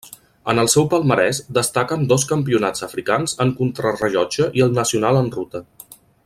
En 0.51 0.59
el 0.61 0.69
seu 0.75 0.85
palmarès 0.93 1.41
destaquen 1.57 2.07
dos 2.13 2.25
Campionats 2.31 2.85
africans 2.89 3.37
en 3.45 3.53
contrarellotge 3.61 4.49
i 4.61 4.65
el 4.69 4.75
nacional 4.83 5.21
en 5.23 5.31
ruta. 5.39 5.63